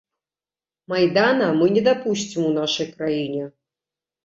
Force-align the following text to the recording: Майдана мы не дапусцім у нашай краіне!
Майдана 0.93 1.51
мы 1.59 1.69
не 1.77 1.85
дапусцім 1.89 2.41
у 2.51 2.55
нашай 2.59 2.91
краіне! 2.97 3.43